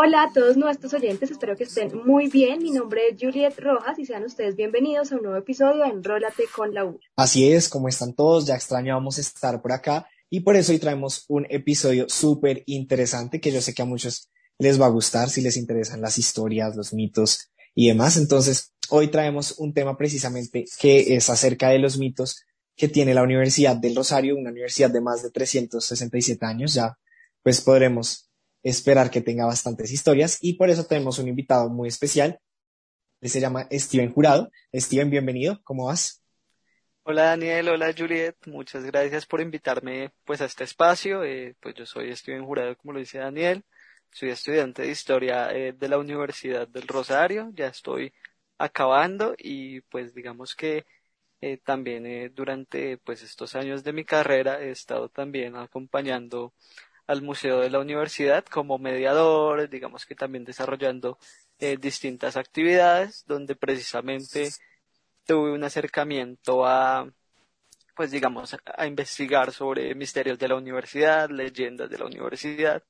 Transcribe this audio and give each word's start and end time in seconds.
Hola 0.00 0.22
a 0.22 0.32
todos 0.32 0.56
nuestros 0.56 0.94
oyentes, 0.94 1.28
espero 1.28 1.56
que 1.56 1.64
estén 1.64 1.90
muy 2.06 2.28
bien. 2.28 2.62
Mi 2.62 2.70
nombre 2.70 3.00
es 3.08 3.16
Juliet 3.20 3.58
Rojas 3.58 3.98
y 3.98 4.06
sean 4.06 4.22
ustedes 4.22 4.54
bienvenidos 4.54 5.10
a 5.10 5.16
un 5.16 5.22
nuevo 5.22 5.36
episodio 5.36 5.82
de 5.82 5.90
Enrólate 5.90 6.44
con 6.54 6.72
la 6.72 6.84
U. 6.84 7.00
Así 7.16 7.50
es, 7.52 7.68
como 7.68 7.88
están 7.88 8.14
todos, 8.14 8.46
ya 8.46 8.54
extrañábamos 8.54 9.18
estar 9.18 9.60
por 9.60 9.72
acá 9.72 10.06
y 10.30 10.42
por 10.42 10.54
eso 10.54 10.70
hoy 10.70 10.78
traemos 10.78 11.24
un 11.26 11.48
episodio 11.50 12.06
súper 12.08 12.62
interesante 12.66 13.40
que 13.40 13.50
yo 13.50 13.60
sé 13.60 13.74
que 13.74 13.82
a 13.82 13.86
muchos 13.86 14.30
les 14.56 14.80
va 14.80 14.86
a 14.86 14.90
gustar 14.90 15.30
si 15.30 15.40
les 15.40 15.56
interesan 15.56 16.00
las 16.00 16.16
historias, 16.16 16.76
los 16.76 16.94
mitos 16.94 17.50
y 17.74 17.88
demás. 17.88 18.16
Entonces, 18.18 18.74
hoy 18.90 19.08
traemos 19.08 19.58
un 19.58 19.74
tema 19.74 19.96
precisamente 19.96 20.64
que 20.78 21.16
es 21.16 21.28
acerca 21.28 21.70
de 21.70 21.80
los 21.80 21.98
mitos 21.98 22.44
que 22.76 22.86
tiene 22.86 23.14
la 23.14 23.24
Universidad 23.24 23.74
del 23.74 23.96
Rosario, 23.96 24.36
una 24.36 24.50
universidad 24.50 24.90
de 24.90 25.00
más 25.00 25.24
de 25.24 25.32
367 25.32 26.46
años. 26.46 26.74
Ya, 26.74 26.96
pues 27.42 27.60
podremos 27.60 28.27
esperar 28.68 29.10
que 29.10 29.20
tenga 29.20 29.46
bastantes 29.46 29.90
historias 29.90 30.38
y 30.40 30.54
por 30.54 30.70
eso 30.70 30.84
tenemos 30.84 31.18
un 31.18 31.28
invitado 31.28 31.68
muy 31.68 31.88
especial. 31.88 32.38
Él 33.20 33.30
se 33.30 33.40
llama 33.40 33.66
Steven 33.72 34.12
Jurado. 34.12 34.50
Steven, 34.72 35.10
bienvenido. 35.10 35.60
¿Cómo 35.64 35.86
vas? 35.86 36.22
Hola 37.02 37.22
Daniel, 37.22 37.70
hola 37.70 37.94
Juliet, 37.96 38.36
muchas 38.44 38.84
gracias 38.84 39.24
por 39.24 39.40
invitarme 39.40 40.12
pues 40.24 40.42
a 40.42 40.44
este 40.44 40.64
espacio. 40.64 41.24
Eh, 41.24 41.56
pues 41.58 41.74
yo 41.74 41.86
soy 41.86 42.14
Steven 42.14 42.44
Jurado, 42.44 42.76
como 42.76 42.92
lo 42.92 42.98
dice 42.98 43.16
Daniel, 43.16 43.64
soy 44.10 44.28
estudiante 44.28 44.82
de 44.82 44.90
historia 44.90 45.50
eh, 45.52 45.72
de 45.72 45.88
la 45.88 45.96
Universidad 45.96 46.68
del 46.68 46.86
Rosario, 46.86 47.50
ya 47.54 47.68
estoy 47.68 48.12
acabando 48.58 49.34
y 49.38 49.80
pues 49.82 50.14
digamos 50.14 50.54
que 50.54 50.84
eh, 51.40 51.56
también 51.64 52.30
durante 52.34 52.98
pues 52.98 53.22
estos 53.22 53.54
años 53.54 53.82
de 53.84 53.94
mi 53.94 54.04
carrera 54.04 54.60
he 54.60 54.70
estado 54.70 55.08
también 55.08 55.56
acompañando 55.56 56.52
al 57.08 57.22
museo 57.22 57.60
de 57.60 57.70
la 57.70 57.80
universidad 57.80 58.44
como 58.44 58.78
mediador, 58.78 59.68
digamos 59.68 60.06
que 60.06 60.14
también 60.14 60.44
desarrollando 60.44 61.18
eh, 61.58 61.78
distintas 61.78 62.36
actividades 62.36 63.24
donde 63.26 63.56
precisamente 63.56 64.50
tuve 65.26 65.52
un 65.52 65.64
acercamiento 65.64 66.66
a, 66.66 67.10
pues 67.96 68.10
digamos, 68.10 68.54
a, 68.76 68.86
investigar 68.86 69.52
sobre 69.52 69.94
misterios 69.94 70.38
de 70.38 70.48
la 70.48 70.56
universidad, 70.56 71.30
leyendas 71.30 71.88
de 71.88 71.98
la 71.98 72.04
universidad, 72.04 72.84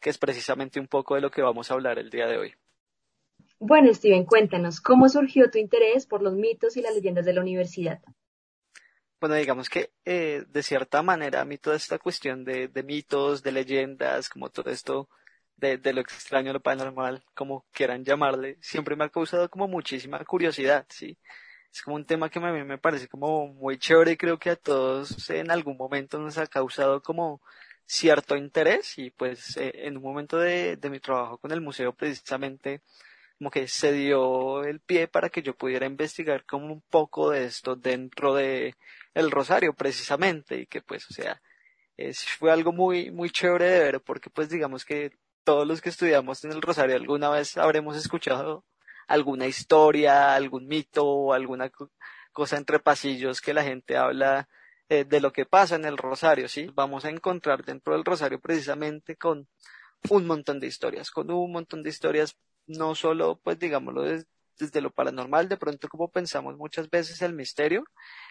que 0.00 0.10
es 0.10 0.18
precisamente 0.18 0.80
un 0.80 0.88
poco 0.88 1.14
de 1.14 1.20
lo 1.20 1.30
que 1.30 1.40
vamos 1.40 1.70
a 1.70 1.74
hablar 1.74 2.00
el 2.00 2.10
día 2.10 2.26
de 2.26 2.38
hoy. 2.38 2.54
Bueno, 3.60 3.94
Steven, 3.94 4.24
cuéntanos, 4.24 4.80
¿cómo 4.80 5.08
surgió 5.08 5.50
tu 5.50 5.58
interés 5.58 6.04
por 6.06 6.20
los 6.20 6.34
mitos 6.34 6.76
y 6.76 6.82
las 6.82 6.94
leyendas 6.94 7.24
de 7.24 7.32
la 7.32 7.42
universidad? 7.42 8.00
Bueno, 9.20 9.34
digamos 9.36 9.68
que 9.68 9.90
eh, 10.04 10.44
de 10.48 10.62
cierta 10.62 11.02
manera 11.02 11.40
a 11.40 11.44
mí 11.44 11.58
toda 11.58 11.76
esta 11.76 11.98
cuestión 11.98 12.44
de, 12.44 12.68
de 12.68 12.82
mitos, 12.82 13.42
de 13.42 13.52
leyendas, 13.52 14.28
como 14.28 14.50
todo 14.50 14.70
esto 14.70 15.08
de, 15.56 15.78
de, 15.78 15.92
lo 15.92 16.00
extraño, 16.02 16.52
lo 16.52 16.60
paranormal, 16.60 17.24
como 17.34 17.66
quieran 17.72 18.04
llamarle, 18.04 18.58
siempre 18.60 18.96
me 18.96 19.04
ha 19.04 19.08
causado 19.08 19.48
como 19.48 19.68
muchísima 19.68 20.22
curiosidad, 20.24 20.86
¿sí? 20.90 21.18
Es 21.72 21.82
como 21.82 21.96
un 21.96 22.06
tema 22.06 22.30
que 22.30 22.38
a 22.38 22.52
mí 22.52 22.64
me 22.64 22.78
parece 22.78 23.08
como 23.08 23.48
muy 23.48 23.78
chévere 23.78 24.12
y 24.12 24.16
creo 24.16 24.38
que 24.38 24.50
a 24.50 24.56
todos 24.56 25.28
en 25.30 25.50
algún 25.50 25.76
momento 25.76 26.18
nos 26.18 26.38
ha 26.38 26.46
causado 26.46 27.02
como 27.02 27.42
cierto 27.86 28.36
interés 28.36 28.98
y 28.98 29.10
pues 29.10 29.56
eh, 29.56 29.72
en 29.86 29.96
un 29.96 30.02
momento 30.02 30.38
de, 30.38 30.76
de 30.76 30.90
mi 30.90 31.00
trabajo 31.00 31.38
con 31.38 31.52
el 31.52 31.60
museo 31.60 31.94
precisamente 31.94 32.80
como 33.38 33.50
que 33.50 33.68
se 33.68 33.92
dio 33.92 34.64
el 34.64 34.80
pie 34.80 35.08
para 35.08 35.28
que 35.28 35.42
yo 35.42 35.54
pudiera 35.54 35.86
investigar 35.86 36.44
como 36.46 36.72
un 36.72 36.80
poco 36.80 37.30
de 37.30 37.44
esto 37.44 37.76
dentro 37.76 38.34
de 38.34 38.74
el 39.16 39.30
Rosario 39.30 39.72
precisamente 39.74 40.58
y 40.60 40.66
que 40.66 40.82
pues 40.82 41.10
o 41.10 41.14
sea 41.14 41.40
fue 42.38 42.52
algo 42.52 42.72
muy 42.72 43.10
muy 43.10 43.30
chévere 43.30 43.64
de 43.70 43.78
ver 43.80 44.00
porque 44.02 44.28
pues 44.30 44.50
digamos 44.50 44.84
que 44.84 45.12
todos 45.42 45.66
los 45.66 45.80
que 45.80 45.88
estudiamos 45.88 46.44
en 46.44 46.52
el 46.52 46.60
Rosario 46.60 46.96
alguna 46.96 47.30
vez 47.30 47.56
habremos 47.56 47.96
escuchado 47.96 48.64
alguna 49.08 49.46
historia, 49.46 50.34
algún 50.34 50.66
mito 50.66 51.32
alguna 51.32 51.70
cosa 52.32 52.58
entre 52.58 52.78
pasillos 52.78 53.40
que 53.40 53.54
la 53.54 53.62
gente 53.62 53.96
habla 53.96 54.48
eh, 54.90 55.04
de 55.04 55.20
lo 55.20 55.32
que 55.32 55.46
pasa 55.46 55.76
en 55.76 55.86
el 55.86 55.96
Rosario, 55.96 56.48
¿sí? 56.48 56.70
Vamos 56.74 57.04
a 57.06 57.10
encontrar 57.10 57.64
dentro 57.64 57.94
del 57.94 58.04
Rosario 58.04 58.40
precisamente 58.40 59.16
con 59.16 59.48
un 60.10 60.26
montón 60.26 60.60
de 60.60 60.66
historias, 60.66 61.10
con 61.10 61.30
un 61.30 61.52
montón 61.52 61.82
de 61.82 61.90
historias 61.90 62.36
no 62.66 62.94
solo, 62.94 63.40
pues 63.42 63.58
digámoslo, 63.58 64.04
desde, 64.58 64.80
lo 64.80 64.90
paranormal, 64.90 65.48
de 65.48 65.56
pronto 65.56 65.88
como 65.88 66.10
pensamos 66.10 66.56
muchas 66.56 66.90
veces 66.90 67.22
el 67.22 67.34
misterio, 67.34 67.84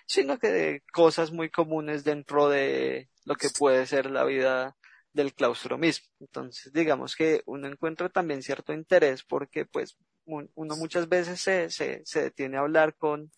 sino 0.08 0.38
que 0.40 0.50
de 0.50 0.84
cosas 0.94 1.32
muy 1.32 1.50
comunes 1.50 2.04
dentro 2.04 2.50
de 2.50 3.10
lo 3.26 3.36
que 3.36 3.50
puede 3.50 3.86
ser 3.86 4.12
la 4.12 4.24
vida 4.24 4.76
del 5.14 5.34
claustro 5.34 5.78
mismo. 5.78 6.08
Entonces, 6.20 6.74
digamos 6.74 7.16
que 7.16 7.42
uno 7.46 7.68
encuentra 7.68 8.10
también 8.10 8.42
cierto 8.44 8.74
interés 8.74 9.24
porque, 9.24 9.66
pues, 9.66 9.98
uno 10.26 10.76
muchas 10.78 11.08
veces 11.08 11.40
se, 11.42 11.70
se, 11.70 12.22
detiene 12.22 12.58
a 12.58 12.62
hablar 12.62 12.96
con 12.96 13.32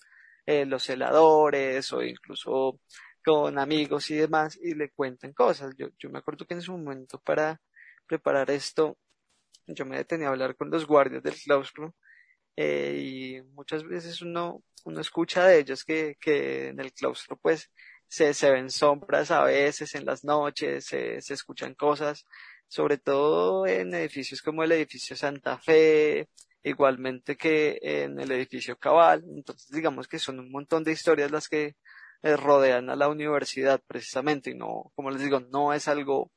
eh, 0.45 0.65
los 0.65 0.83
celadores 0.83 1.91
o 1.91 2.01
incluso 2.01 2.79
con 3.25 3.59
amigos 3.59 4.09
y 4.09 4.15
demás 4.15 4.57
y 4.61 4.73
le 4.73 4.91
cuentan 4.91 5.33
cosas. 5.33 5.75
Yo, 5.77 5.87
yo 5.99 6.09
me 6.09 6.19
acuerdo 6.19 6.45
que 6.45 6.53
en 6.53 6.61
su 6.61 6.71
momento 6.71 7.19
para 7.19 7.61
preparar 8.07 8.49
esto 8.51 8.97
yo 9.67 9.85
me 9.85 9.97
detenía 9.97 10.27
a 10.27 10.31
hablar 10.31 10.55
con 10.55 10.69
los 10.69 10.87
guardias 10.87 11.23
del 11.23 11.35
claustro 11.35 11.93
eh, 12.57 12.99
y 12.99 13.41
muchas 13.53 13.83
veces 13.83 14.21
uno, 14.21 14.61
uno 14.83 14.99
escucha 14.99 15.45
de 15.45 15.59
ellos 15.59 15.85
que, 15.85 16.17
que 16.19 16.69
en 16.69 16.79
el 16.81 16.91
claustro 16.91 17.37
pues 17.37 17.71
se, 18.07 18.33
se 18.33 18.51
ven 18.51 18.69
sombras 18.69 19.31
a 19.31 19.43
veces 19.43 19.95
en 19.95 20.05
las 20.05 20.25
noches, 20.25 20.85
se, 20.85 21.21
se 21.21 21.33
escuchan 21.33 21.75
cosas, 21.75 22.25
sobre 22.67 22.97
todo 22.97 23.65
en 23.65 23.93
edificios 23.93 24.41
como 24.41 24.63
el 24.63 24.71
edificio 24.73 25.15
Santa 25.15 25.57
Fe, 25.57 26.27
igualmente 26.63 27.37
que 27.37 27.79
en 27.81 28.19
el 28.19 28.31
edificio 28.31 28.77
Cabal. 28.77 29.23
Entonces 29.35 29.69
digamos 29.69 30.07
que 30.07 30.19
son 30.19 30.39
un 30.39 30.51
montón 30.51 30.83
de 30.83 30.91
historias 30.91 31.31
las 31.31 31.47
que 31.47 31.75
eh, 32.23 32.35
rodean 32.35 32.89
a 32.89 32.95
la 32.95 33.07
universidad 33.07 33.81
precisamente 33.85 34.49
y 34.49 34.55
no, 34.55 34.91
como 34.95 35.11
les 35.11 35.21
digo, 35.21 35.39
no 35.39 35.73
es 35.73 35.87
algo 35.87 36.31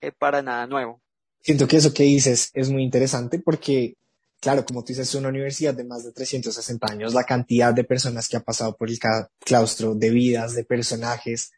eh, 0.00 0.12
para 0.12 0.42
nada 0.42 0.66
nuevo. 0.66 1.02
Siento 1.42 1.68
que 1.68 1.76
eso 1.76 1.92
que 1.92 2.04
dices 2.04 2.50
es 2.54 2.70
muy 2.70 2.82
interesante 2.82 3.38
porque, 3.38 3.96
claro, 4.40 4.64
como 4.64 4.82
tú 4.82 4.88
dices, 4.88 5.08
es 5.08 5.14
una 5.14 5.28
universidad 5.28 5.74
de 5.74 5.84
más 5.84 6.04
de 6.04 6.12
360 6.12 6.86
años, 6.90 7.14
la 7.14 7.24
cantidad 7.24 7.72
de 7.74 7.84
personas 7.84 8.28
que 8.28 8.36
ha 8.36 8.40
pasado 8.40 8.76
por 8.76 8.90
el 8.90 8.98
claustro, 9.40 9.94
de 9.94 10.10
vidas, 10.10 10.54
de 10.54 10.64
personajes, 10.64 11.52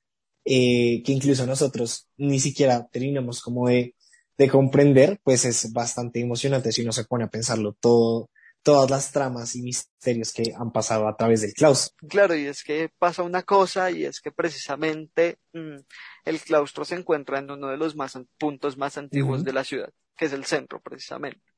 eh, 0.45 1.03
que 1.05 1.13
incluso 1.13 1.47
nosotros 1.47 2.09
ni 2.17 2.41
siquiera 2.41 2.89
terminamos 2.91 3.43
como 3.43 3.69
de, 3.69 3.95
de 4.39 4.49
comprender, 4.49 5.21
pues 5.23 5.45
es 5.45 5.73
bastante 5.73 6.21
emocionante 6.21 6.73
si 6.73 6.83
uno 6.83 6.93
se 6.93 7.05
pone 7.05 7.25
a 7.25 7.31
pensarlo 7.31 7.75
todo, 7.75 8.31
todas 8.63 8.91
las 8.91 9.13
tramas 9.13 9.55
y 9.57 9.63
misterios 9.63 10.33
que 10.33 10.53
han 10.57 10.73
pasado 10.73 11.09
a 11.09 11.17
través 11.17 11.43
del 11.43 11.53
claustro. 11.53 12.09
Claro, 12.09 12.35
y 12.35 12.47
es 12.47 12.63
que 12.63 12.91
pasa 12.99 13.23
una 13.23 13.43
cosa 13.43 13.91
y 13.91 14.05
es 14.05 14.21
que 14.21 14.33
precisamente 14.33 15.39
mm, 15.53 15.77
el 16.25 16.41
claustro 16.41 16.85
se 16.85 16.95
encuentra 16.95 17.39
en 17.39 17.51
uno 17.51 17.69
de 17.69 17.77
los 17.77 17.97
más, 17.97 18.19
puntos 18.39 18.77
más 18.77 18.97
antiguos 18.99 19.45
de 19.45 19.53
la 19.53 19.65
ciudad, 19.65 19.91
que 20.17 20.27
es 20.27 20.33
el 20.33 20.45
centro 20.45 20.81
precisamente. 20.81 21.50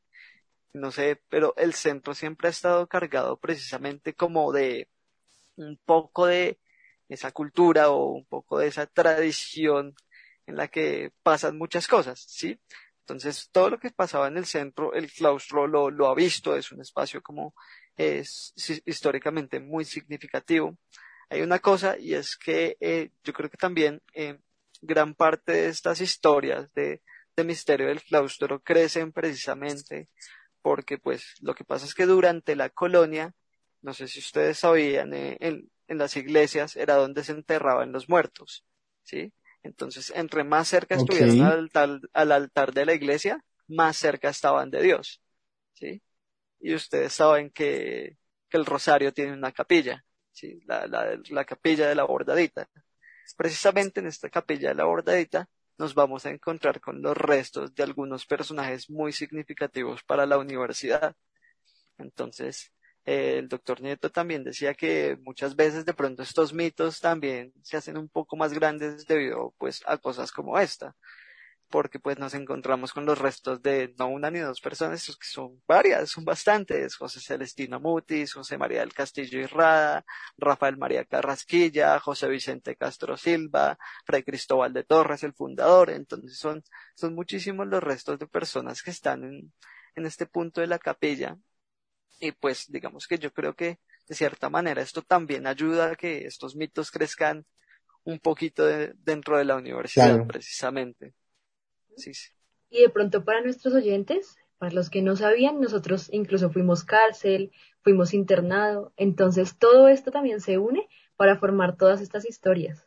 No 0.75 0.91
sé, 0.91 1.21
pero 1.28 1.55
el 1.56 1.75
centro 1.75 2.15
siempre 2.15 2.49
ha 2.49 2.50
estado 2.50 2.87
cargado 2.87 3.38
precisamente 3.38 4.15
como 4.15 4.53
de 4.53 4.88
un 5.56 5.78
poco 5.84 6.27
de 6.27 6.59
esa 7.09 7.31
cultura 7.33 7.91
o 7.91 8.06
un 8.12 8.25
poco 8.27 8.59
de 8.59 8.69
esa 8.69 8.87
tradición 8.87 9.94
en 10.47 10.56
la 10.56 10.69
que 10.69 11.12
pasan 11.22 11.59
muchas 11.59 11.87
cosas, 11.87 12.25
¿sí? 12.27 12.59
Entonces, 13.00 13.50
todo 13.53 13.71
lo 13.71 13.78
que 13.78 13.91
pasaba 13.91 14.28
en 14.28 14.37
el 14.38 14.47
centro, 14.47 14.94
el 14.94 15.11
claustro 15.12 15.66
lo, 15.66 15.91
lo 15.91 16.09
ha 16.09 16.15
visto, 16.15 16.56
es 16.56 16.72
un 16.72 16.81
espacio 16.81 17.22
como 17.22 17.55
es 17.97 18.55
históricamente 18.87 19.61
muy 19.61 19.85
significativo. 19.85 20.79
Hay 21.29 21.43
una 21.43 21.58
cosa 21.58 21.99
y 21.99 22.14
es 22.14 22.37
que 22.37 22.76
eh, 22.81 23.11
yo 23.25 23.32
creo 23.32 23.50
que 23.50 23.56
también 23.56 24.02
eh, 24.14 24.38
gran 24.81 25.14
parte 25.14 25.52
de 25.52 25.69
estas 25.69 26.00
historias 26.00 26.73
de, 26.75 27.02
de 27.37 27.44
misterio 27.44 27.88
del 27.88 28.02
claustro 28.02 28.61
crecen 28.61 29.12
precisamente 29.12 30.08
porque 30.62 30.99
pues 30.99 31.35
lo 31.41 31.55
que 31.55 31.64
pasa 31.64 31.85
es 31.87 31.94
que 31.94 32.06
durante 32.06 32.56
la 32.56 32.70
colonia, 32.70 33.35
no 33.82 33.94
sé 33.94 34.09
si 34.09 34.20
ustedes 34.20 34.59
sabían, 34.59 35.12
eh, 35.12 35.37
en, 35.41 35.70
en 35.88 35.99
las 35.99 36.17
iglesias 36.17 36.76
era 36.76 36.94
donde 36.94 37.25
se 37.25 37.32
enterraban 37.32 37.93
los 37.93 38.09
muertos, 38.09 38.64
¿sí? 39.03 39.32
Entonces, 39.62 40.12
entre 40.17 40.44
más 40.44 40.69
cerca 40.69 40.97
estuvieran 40.97 41.41
al 41.43 41.53
altar, 41.53 42.00
al 42.12 42.32
altar 42.32 42.73
de 42.73 42.87
la 42.87 42.94
iglesia, 42.94 43.44
más 43.69 43.97
cerca 43.97 44.29
estaban 44.29 44.70
de 44.70 44.82
Dios. 44.82 45.20
¿Sí? 45.73 46.03
Y 46.61 46.75
ustedes 46.75 47.12
saben 47.12 47.50
que, 47.50 48.17
que 48.49 48.56
el 48.56 48.67
rosario 48.67 49.12
tiene 49.12 49.32
una 49.32 49.53
capilla, 49.53 50.05
¿sí? 50.32 50.61
La, 50.67 50.87
la, 50.87 51.19
la 51.31 51.44
capilla 51.44 51.88
de 51.88 51.94
la 51.94 52.05
bordadita. 52.05 52.69
Precisamente 53.37 54.00
en 54.00 54.06
esta 54.06 54.29
capilla 54.29 54.70
de 54.70 54.75
la 54.75 54.85
bordadita 54.85 55.49
nos 55.79 55.95
vamos 55.95 56.27
a 56.27 56.31
encontrar 56.31 56.81
con 56.81 57.03
los 57.03 57.17
restos 57.17 57.75
de 57.75 57.83
algunos 57.83 58.27
personajes 58.27 58.91
muy 58.91 59.13
significativos 59.13 60.03
para 60.05 60.27
la 60.27 60.39
universidad. 60.39 61.15
Entonces, 61.99 62.73
el 63.05 63.49
doctor 63.49 63.81
Nieto 63.81 64.11
también 64.11 64.45
decía 64.45 64.75
que 64.75 65.19
muchas 65.23 65.57
veces 65.57 65.85
de 65.85 65.95
pronto 65.95 66.23
estos 66.23 66.53
mitos 66.53 67.01
también 67.01 67.53
se 67.63 67.77
hacen 67.77 67.97
un 67.97 68.09
poco 68.09 68.37
más 68.37 68.53
grandes 68.53 69.07
debido 69.07 69.55
pues 69.59 69.83
a 69.87 69.99
cosas 69.99 70.31
como 70.31 70.59
esta. 70.59 70.95
Porque 71.73 71.99
pues 71.99 72.19
nos 72.19 72.35
encontramos 72.35 72.93
con 72.93 73.07
los 73.07 73.19
restos 73.19 73.63
de 73.63 73.95
no 73.99 74.09
una 74.09 74.31
ni 74.31 74.39
dos 74.39 74.61
personas, 74.61 75.05
que 75.07 75.27
son 75.27 75.61
varias, 75.67 76.11
son 76.11 76.25
bastantes, 76.25 76.95
José 76.95 77.19
Celestino 77.21 77.81
Mutis, 77.81 78.35
José 78.35 78.59
María 78.59 78.81
del 78.81 78.93
Castillo 78.93 79.41
Irrada, 79.41 80.05
Rafael 80.37 80.77
María 80.77 81.07
Carrasquilla, 81.07 81.99
José 81.99 82.29
Vicente 82.29 82.77
Castro 82.77 83.17
Silva, 83.17 83.79
Fray 84.05 84.23
Cristóbal 84.23 84.75
de 84.75 84.85
Torres, 84.85 85.25
el 85.25 85.33
fundador, 85.33 85.91
entonces 85.91 86.39
son, 86.39 86.63
son 86.95 87.15
muchísimos 87.15 87.67
los 87.67 87.83
restos 87.83 88.19
de 88.19 88.27
personas 88.27 88.83
que 88.83 88.91
están 88.91 89.25
en, 89.25 89.53
en 89.97 90.07
este 90.07 90.27
punto 90.27 90.61
de 90.61 90.67
la 90.67 90.79
capilla, 90.79 91.39
y 92.21 92.33
pues 92.33 92.71
digamos 92.71 93.07
que 93.07 93.19
yo 93.19 93.33
creo 93.33 93.55
que 93.55 93.81
de 94.07 94.15
cierta 94.15 94.51
manera 94.51 94.83
esto 94.83 95.01
también 95.01 95.47
ayuda 95.47 95.93
a 95.93 95.97
que 95.97 96.27
estos 96.27 96.55
mitos 96.55 96.91
crezcan 96.91 97.47
un 98.05 98.19
poquito 98.19 98.67
dentro 98.67 99.39
de 99.39 99.45
la 99.45 99.57
universidad, 99.57 100.27
precisamente. 100.27 101.15
Y 102.71 102.81
de 102.81 102.89
pronto 102.89 103.25
para 103.25 103.43
nuestros 103.43 103.75
oyentes, 103.75 104.37
para 104.59 104.73
los 104.73 104.91
que 104.91 105.03
no 105.03 105.17
sabían, 105.17 105.61
nosotros 105.61 106.09
incluso 106.12 106.50
fuimos 106.50 106.85
cárcel, 106.85 107.53
fuimos 107.83 108.15
internado, 108.15 108.93
entonces 108.97 109.59
todo 109.59 109.89
esto 109.89 110.11
también 110.11 110.41
se 110.41 110.59
une 110.59 110.89
para 111.17 111.39
formar 111.39 111.77
todas 111.77 112.00
estas 112.00 112.25
historias. 112.25 112.87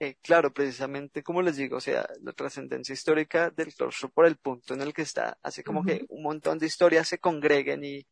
Eh, 0.00 0.16
claro, 0.22 0.52
precisamente 0.52 1.24
como 1.24 1.42
les 1.42 1.56
digo, 1.56 1.78
o 1.78 1.80
sea, 1.80 2.08
la 2.22 2.32
trascendencia 2.32 2.92
histórica 2.92 3.50
del 3.50 3.74
claustro 3.74 4.08
por 4.10 4.26
el 4.26 4.36
punto 4.36 4.74
en 4.74 4.82
el 4.82 4.92
que 4.92 5.02
está, 5.02 5.36
hace 5.42 5.64
como 5.64 5.84
que 5.84 6.06
un 6.08 6.22
montón 6.22 6.58
de 6.58 6.66
historias 6.66 7.08
se 7.08 7.18
congreguen 7.18 7.82
y 7.82 8.06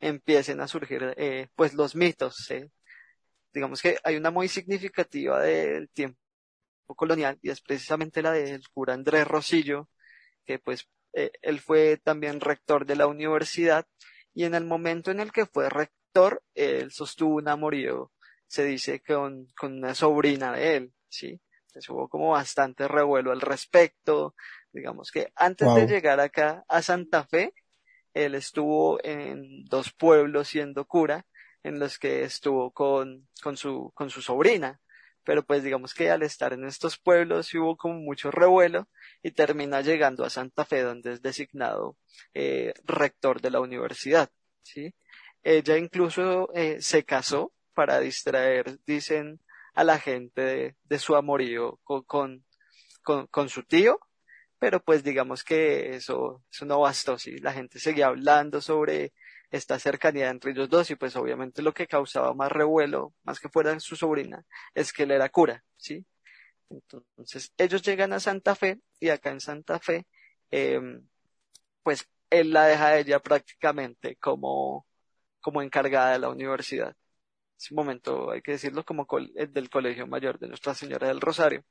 empiecen 0.00 0.60
a 0.60 0.68
surgir, 0.68 1.14
eh, 1.16 1.48
pues, 1.54 1.72
los 1.72 1.96
mitos. 1.96 2.52
Digamos 3.52 3.80
que 3.80 3.96
hay 4.04 4.16
una 4.16 4.30
muy 4.30 4.48
significativa 4.48 5.40
del 5.40 5.88
tiempo 5.90 6.18
colonial 6.94 7.38
y 7.42 7.50
es 7.50 7.60
precisamente 7.60 8.22
la 8.22 8.32
del 8.32 8.68
cura 8.68 8.94
Andrés 8.94 9.26
Rosillo, 9.26 9.88
que 10.44 10.58
pues 10.58 10.88
eh, 11.12 11.30
él 11.42 11.60
fue 11.60 11.96
también 11.96 12.40
rector 12.40 12.86
de 12.86 12.96
la 12.96 13.06
universidad 13.06 13.86
y 14.34 14.44
en 14.44 14.54
el 14.54 14.64
momento 14.64 15.10
en 15.10 15.20
el 15.20 15.32
que 15.32 15.46
fue 15.46 15.68
rector, 15.68 16.42
él 16.54 16.92
sostuvo 16.92 17.36
un 17.36 17.48
amorío, 17.48 18.12
se 18.46 18.64
dice, 18.64 19.00
con, 19.00 19.46
con 19.58 19.78
una 19.78 19.94
sobrina 19.94 20.52
de 20.52 20.76
él, 20.76 20.92
¿sí? 21.08 21.40
Entonces 21.66 21.88
hubo 21.90 22.08
como 22.08 22.30
bastante 22.30 22.88
revuelo 22.88 23.30
al 23.30 23.40
respecto. 23.40 24.34
Digamos 24.72 25.10
que 25.10 25.32
antes 25.36 25.72
de 25.74 25.86
llegar 25.86 26.18
acá 26.20 26.64
a 26.68 26.82
Santa 26.82 27.24
Fe, 27.24 27.54
él 28.12 28.34
estuvo 28.34 28.98
en 29.04 29.64
dos 29.66 29.92
pueblos 29.92 30.48
siendo 30.48 30.84
cura, 30.84 31.26
en 31.62 31.78
los 31.78 31.98
que 31.98 32.24
estuvo 32.24 32.72
con, 32.72 33.28
con 33.42 33.56
su, 33.56 33.92
con 33.94 34.10
su 34.10 34.22
sobrina 34.22 34.80
pero 35.24 35.42
pues 35.44 35.62
digamos 35.62 35.94
que 35.94 36.10
al 36.10 36.22
estar 36.22 36.52
en 36.52 36.64
estos 36.64 36.98
pueblos 36.98 37.52
hubo 37.54 37.76
como 37.76 37.94
mucho 38.00 38.30
revuelo 38.30 38.88
y 39.22 39.32
termina 39.32 39.80
llegando 39.80 40.24
a 40.24 40.30
Santa 40.30 40.64
Fe 40.64 40.82
donde 40.82 41.12
es 41.12 41.22
designado 41.22 41.96
eh, 42.34 42.72
rector 42.84 43.40
de 43.40 43.50
la 43.50 43.60
universidad, 43.60 44.30
¿sí? 44.62 44.94
Ella 45.42 45.76
incluso 45.76 46.50
eh, 46.54 46.78
se 46.80 47.04
casó 47.04 47.52
para 47.74 48.00
distraer, 48.00 48.78
dicen, 48.86 49.40
a 49.74 49.84
la 49.84 49.98
gente 49.98 50.76
de, 50.84 50.98
su 50.98 51.16
amorío 51.16 51.78
con, 51.84 52.02
con, 52.02 52.44
con, 53.28 53.48
su 53.48 53.62
tío, 53.62 53.98
pero 54.58 54.82
pues 54.82 55.02
digamos 55.02 55.44
que 55.44 55.94
eso, 55.96 56.42
eso 56.50 56.66
no 56.66 56.80
bastó, 56.80 57.18
¿sí? 57.18 57.38
La 57.38 57.52
gente 57.52 57.78
seguía 57.78 58.08
hablando 58.08 58.60
sobre 58.60 59.12
esta 59.50 59.78
cercanía 59.78 60.30
entre 60.30 60.52
ellos 60.52 60.68
dos 60.68 60.90
y 60.90 60.96
pues 60.96 61.16
obviamente 61.16 61.62
lo 61.62 61.72
que 61.74 61.86
causaba 61.86 62.34
más 62.34 62.52
revuelo, 62.52 63.14
más 63.24 63.40
que 63.40 63.48
fuera 63.48 63.78
su 63.80 63.96
sobrina, 63.96 64.44
es 64.74 64.92
que 64.92 65.04
él 65.04 65.10
era 65.10 65.28
cura, 65.28 65.64
¿sí? 65.76 66.06
Entonces 66.70 67.52
ellos 67.58 67.82
llegan 67.82 68.12
a 68.12 68.20
Santa 68.20 68.54
Fe 68.54 68.80
y 69.00 69.08
acá 69.10 69.30
en 69.30 69.40
Santa 69.40 69.80
Fe, 69.80 70.06
em, 70.50 71.06
pues 71.82 72.08
él 72.30 72.52
la 72.52 72.66
deja 72.66 72.88
a 72.88 72.98
ella 72.98 73.20
prácticamente 73.20 74.16
como, 74.16 74.86
como 75.40 75.62
encargada 75.62 76.12
de 76.12 76.20
la 76.20 76.28
universidad. 76.30 76.96
Ese 77.58 77.74
momento, 77.74 78.30
hay 78.30 78.42
que 78.42 78.52
decirlo, 78.52 78.84
como 78.84 79.06
el 79.36 79.52
del 79.52 79.70
Colegio 79.70 80.06
Mayor 80.06 80.38
de 80.38 80.48
Nuestra 80.48 80.74
Señora 80.74 81.08
del 81.08 81.20
Rosario. 81.20 81.64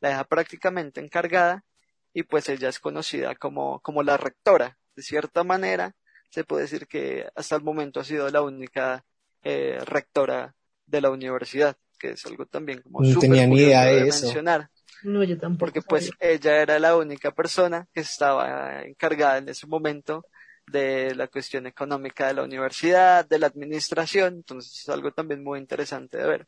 La 0.00 0.10
deja 0.10 0.24
prácticamente 0.24 1.00
encargada 1.00 1.64
y 2.12 2.24
pues 2.24 2.48
ella 2.48 2.68
es 2.68 2.80
conocida 2.80 3.36
como, 3.36 3.80
como 3.80 4.02
la 4.02 4.16
rectora. 4.16 4.78
De 4.96 5.02
cierta 5.02 5.44
manera, 5.44 5.94
se 6.30 6.44
puede 6.44 6.62
decir 6.62 6.86
que 6.86 7.26
hasta 7.34 7.56
el 7.56 7.62
momento 7.62 8.00
ha 8.00 8.04
sido 8.04 8.28
la 8.30 8.42
única 8.42 9.04
eh, 9.42 9.78
rectora 9.84 10.54
de 10.86 11.00
la 11.00 11.10
universidad, 11.10 11.76
que 11.98 12.10
es 12.10 12.26
algo 12.26 12.46
también 12.46 12.82
como 12.82 13.02
no 13.02 13.18
tenía 13.18 13.46
ni 13.46 13.56
idea 13.56 13.84
de, 13.84 14.08
eso. 14.08 14.26
mencionar. 14.26 14.70
No, 15.02 15.22
yo 15.22 15.38
tampoco. 15.38 15.58
Porque 15.60 15.82
pues 15.82 16.10
ella 16.18 16.60
era 16.62 16.78
la 16.78 16.96
única 16.96 17.30
persona 17.30 17.86
que 17.92 18.00
estaba 18.00 18.82
encargada 18.82 19.38
en 19.38 19.48
ese 19.48 19.66
momento 19.66 20.24
de 20.66 21.14
la 21.14 21.28
cuestión 21.28 21.66
económica 21.66 22.26
de 22.26 22.34
la 22.34 22.42
universidad, 22.42 23.26
de 23.26 23.38
la 23.38 23.46
administración, 23.46 24.34
entonces 24.34 24.80
es 24.80 24.88
algo 24.88 25.12
también 25.12 25.42
muy 25.42 25.58
interesante 25.58 26.18
de 26.18 26.26
ver. 26.26 26.46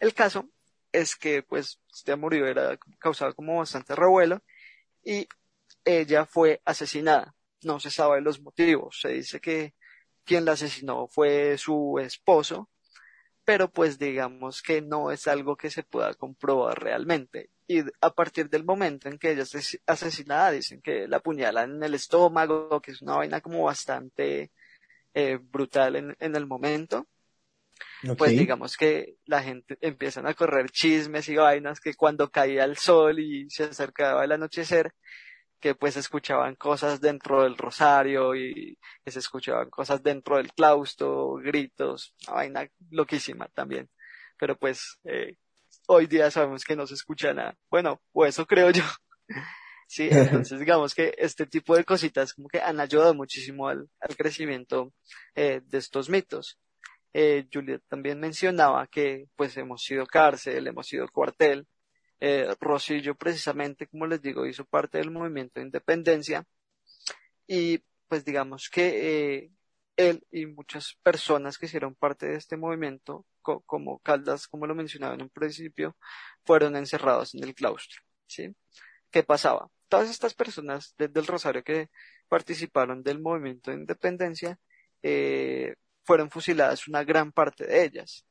El 0.00 0.12
caso 0.12 0.48
es 0.92 1.14
que 1.14 1.42
pues 1.42 1.80
este 1.92 2.12
amorío 2.12 2.46
era 2.46 2.78
causado 2.98 3.34
como 3.34 3.58
bastante 3.58 3.94
revuelo 3.94 4.42
y 5.04 5.28
ella 5.84 6.24
fue 6.24 6.60
asesinada 6.64 7.34
no 7.64 7.80
se 7.80 7.90
sabe 7.90 8.20
los 8.20 8.40
motivos. 8.40 8.98
Se 9.00 9.08
dice 9.08 9.40
que 9.40 9.74
quien 10.24 10.44
la 10.44 10.52
asesinó 10.52 11.06
fue 11.08 11.58
su 11.58 11.98
esposo, 12.00 12.70
pero 13.44 13.70
pues 13.70 13.98
digamos 13.98 14.62
que 14.62 14.80
no 14.80 15.10
es 15.10 15.26
algo 15.26 15.56
que 15.56 15.70
se 15.70 15.82
pueda 15.82 16.14
comprobar 16.14 16.82
realmente. 16.82 17.50
Y 17.66 17.80
a 18.00 18.10
partir 18.10 18.48
del 18.50 18.64
momento 18.64 19.08
en 19.08 19.18
que 19.18 19.32
ella 19.32 19.42
es 19.42 19.80
asesinada, 19.86 20.50
dicen 20.50 20.80
que 20.82 21.08
la 21.08 21.18
apuñalan 21.18 21.76
en 21.76 21.82
el 21.82 21.94
estómago, 21.94 22.80
que 22.80 22.92
es 22.92 23.02
una 23.02 23.16
vaina 23.16 23.40
como 23.40 23.64
bastante 23.64 24.50
eh, 25.14 25.38
brutal 25.40 25.96
en, 25.96 26.16
en, 26.20 26.36
el 26.36 26.46
momento. 26.46 27.06
Pues 28.18 28.32
digamos 28.32 28.76
que 28.76 29.16
la 29.24 29.42
gente 29.42 29.78
empiezan 29.80 30.26
a 30.26 30.34
correr 30.34 30.70
chismes 30.70 31.28
y 31.28 31.36
vainas 31.36 31.80
que 31.80 31.94
cuando 31.94 32.30
caía 32.30 32.64
el 32.64 32.76
sol 32.76 33.18
y 33.18 33.48
se 33.48 33.64
acercaba 33.64 34.24
el 34.24 34.32
anochecer, 34.32 34.92
que 35.64 35.74
pues 35.74 35.96
escuchaban 35.96 36.56
cosas 36.56 37.00
dentro 37.00 37.42
del 37.42 37.56
rosario 37.56 38.34
y 38.36 38.78
que 39.02 39.10
se 39.10 39.20
escuchaban 39.20 39.70
cosas 39.70 40.02
dentro 40.02 40.36
del 40.36 40.52
claustro, 40.52 41.36
gritos, 41.36 42.14
una 42.26 42.36
vaina 42.36 42.70
loquísima 42.90 43.48
también. 43.48 43.88
Pero 44.38 44.58
pues 44.58 44.98
eh, 45.04 45.38
hoy 45.86 46.06
día 46.06 46.30
sabemos 46.30 46.64
que 46.64 46.76
no 46.76 46.86
se 46.86 46.92
escucha 46.92 47.32
nada. 47.32 47.56
Bueno, 47.70 48.02
o 48.12 48.26
eso 48.26 48.44
creo 48.44 48.72
yo. 48.72 48.82
sí, 49.88 50.10
entonces 50.10 50.60
digamos 50.60 50.94
que 50.94 51.14
este 51.16 51.46
tipo 51.46 51.74
de 51.74 51.84
cositas 51.84 52.34
como 52.34 52.48
que 52.48 52.60
han 52.60 52.78
ayudado 52.78 53.14
muchísimo 53.14 53.66
al, 53.66 53.88
al 54.00 54.16
crecimiento 54.18 54.92
eh, 55.34 55.62
de 55.64 55.78
estos 55.78 56.10
mitos. 56.10 56.58
Eh, 57.14 57.46
Juliet 57.50 57.80
también 57.88 58.20
mencionaba 58.20 58.86
que 58.86 59.28
pues 59.34 59.56
hemos 59.56 59.82
sido 59.82 60.04
cárcel, 60.04 60.66
hemos 60.66 60.86
sido 60.88 61.08
cuartel, 61.08 61.66
eh, 62.24 62.54
Rosillo 62.58 63.14
precisamente, 63.16 63.86
como 63.86 64.06
les 64.06 64.22
digo, 64.22 64.46
hizo 64.46 64.64
parte 64.64 64.96
del 64.96 65.10
movimiento 65.10 65.60
de 65.60 65.66
independencia 65.66 66.46
y 67.46 67.84
pues 68.08 68.24
digamos 68.24 68.70
que 68.70 69.34
eh, 69.36 69.50
él 69.96 70.26
y 70.30 70.46
muchas 70.46 70.96
personas 71.02 71.58
que 71.58 71.66
hicieron 71.66 71.94
parte 71.94 72.26
de 72.26 72.36
este 72.36 72.56
movimiento, 72.56 73.26
como 73.42 73.98
Caldas, 73.98 74.48
como 74.48 74.66
lo 74.66 74.74
mencionaba 74.74 75.14
en 75.14 75.22
un 75.22 75.28
principio, 75.28 75.96
fueron 76.46 76.76
encerrados 76.76 77.34
en 77.34 77.44
el 77.44 77.54
claustro. 77.54 78.00
¿sí? 78.26 78.56
¿Qué 79.10 79.22
pasaba? 79.22 79.68
Todas 79.88 80.08
estas 80.08 80.32
personas 80.32 80.94
desde 80.96 81.20
el 81.20 81.26
Rosario 81.26 81.62
que 81.62 81.90
participaron 82.28 83.02
del 83.02 83.20
movimiento 83.20 83.70
de 83.70 83.76
independencia 83.76 84.58
eh, 85.02 85.74
fueron 86.04 86.30
fusiladas, 86.30 86.88
una 86.88 87.04
gran 87.04 87.32
parte 87.32 87.66
de 87.66 87.84
ellas. 87.84 88.24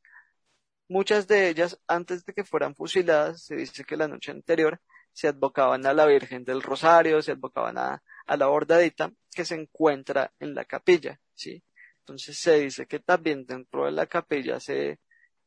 Muchas 0.94 1.28
de 1.28 1.50
ellas, 1.50 1.80
antes 1.88 2.24
de 2.24 2.34
que 2.34 2.44
fueran 2.44 2.76
fusiladas, 2.76 3.46
se 3.46 3.56
dice 3.56 3.84
que 3.84 3.98
la 3.98 4.08
noche 4.08 4.30
anterior 4.30 4.80
se 5.12 5.28
advocaban 5.28 5.88
a 5.88 5.94
la 5.96 6.06
Virgen 6.06 6.46
del 6.46 6.62
Rosario, 6.62 7.20
se 7.24 7.32
advocaban 7.32 7.80
a, 7.80 8.04
la 8.28 8.46
bordadita 8.46 9.12
que 9.34 9.44
se 9.44 9.56
encuentra 9.56 10.32
en 10.40 10.54
la 10.54 10.66
capilla, 10.66 11.20
¿sí? 11.34 11.64
Entonces 12.02 12.38
se 12.38 12.60
dice 12.60 12.86
que 12.86 13.00
también 13.00 13.44
dentro 13.48 13.86
de 13.86 13.92
la 13.92 14.06
capilla 14.06 14.60
se, 14.60 15.00